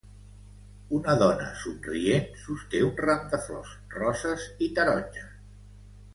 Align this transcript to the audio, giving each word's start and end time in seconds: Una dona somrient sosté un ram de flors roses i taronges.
Una 0.99 1.13
dona 1.23 1.49
somrient 1.63 2.25
sosté 2.45 2.81
un 2.87 2.95
ram 3.05 3.29
de 3.35 3.41
flors 3.49 3.77
roses 3.99 4.49
i 4.69 4.71
taronges. 4.81 5.31